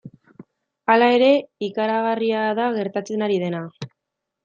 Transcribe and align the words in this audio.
Hala 0.93 1.09
ere, 1.17 1.27
ikaragarria 1.69 2.43
da 2.63 2.69
gertatzen 2.81 3.29
ari 3.31 3.43
dena. 3.49 3.65